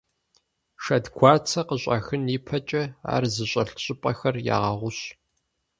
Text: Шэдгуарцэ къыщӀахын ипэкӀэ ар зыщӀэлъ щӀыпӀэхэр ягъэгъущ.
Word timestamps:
Шэдгуарцэ 0.83 1.61
къыщӀахын 1.67 2.23
ипэкӀэ 2.35 2.83
ар 3.13 3.23
зыщӀэлъ 3.33 3.73
щӀыпӀэхэр 3.83 4.35
ягъэгъущ. 4.55 4.99